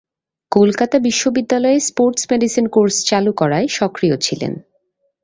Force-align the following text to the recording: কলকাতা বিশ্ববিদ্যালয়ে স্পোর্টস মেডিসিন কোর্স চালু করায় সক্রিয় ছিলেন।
কলকাতা 0.51 0.97
বিশ্ববিদ্যালয়ে 0.99 1.79
স্পোর্টস 1.79 2.23
মেডিসিন 2.31 2.65
কোর্স 2.67 2.95
চালু 3.05 3.31
করায় 3.33 3.67
সক্রিয় 3.71 4.15
ছিলেন। 4.17 4.53